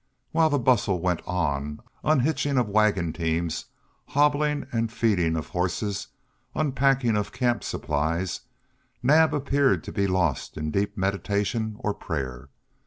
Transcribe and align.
While 0.31 0.49
the 0.49 0.57
bustle 0.57 0.99
went 0.99 1.21
on, 1.27 1.79
unhitching 2.03 2.57
of 2.57 2.67
wagon 2.67 3.13
teams, 3.13 3.65
hobbling 4.07 4.65
and 4.71 4.91
feeding 4.91 5.35
of 5.35 5.49
horses, 5.49 6.07
unpacking 6.55 7.15
of 7.15 7.31
camp 7.31 7.63
supplies, 7.63 8.39
Naab 9.03 9.31
appeared 9.31 9.83
to 9.83 9.91
be 9.91 10.07
lost 10.07 10.57
in 10.57 10.71
deep 10.71 10.97
meditation 10.97 11.75
or 11.77 11.93
prayer. 11.93 12.49